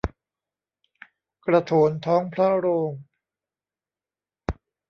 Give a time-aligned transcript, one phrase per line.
[1.45, 2.91] กระโถนท้องพระโรง